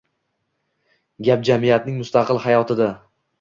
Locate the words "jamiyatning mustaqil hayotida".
1.51-2.89